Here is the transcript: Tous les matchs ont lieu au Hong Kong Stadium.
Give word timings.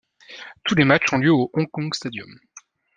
Tous 0.63 0.73
les 0.73 0.83
matchs 0.83 1.13
ont 1.13 1.19
lieu 1.19 1.31
au 1.31 1.51
Hong 1.53 1.69
Kong 1.69 1.93
Stadium. 1.93 2.31